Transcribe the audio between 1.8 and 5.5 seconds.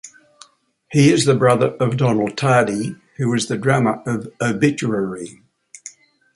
Donald Tardy who is the drummer of Obituary.